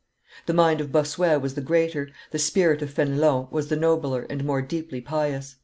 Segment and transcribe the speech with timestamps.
[0.47, 4.43] The mind of Bossuet was the greater; the spirit of Fenelon was the nobler and
[4.43, 5.57] more deeply pious.